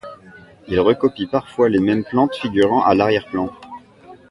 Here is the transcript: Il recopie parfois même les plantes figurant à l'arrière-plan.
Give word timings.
Il 0.67 0.79
recopie 0.79 1.27
parfois 1.27 1.69
même 1.69 1.99
les 1.99 2.03
plantes 2.03 2.33
figurant 2.33 2.81
à 2.83 2.95
l'arrière-plan. 2.95 3.51